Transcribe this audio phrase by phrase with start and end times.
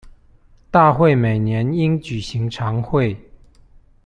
[0.71, 3.15] 大會每年應舉行常會